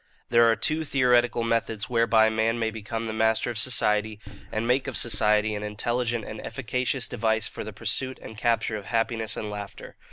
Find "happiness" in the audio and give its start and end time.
8.85-9.37